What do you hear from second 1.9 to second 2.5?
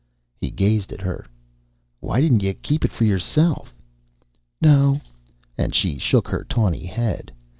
"Why didn't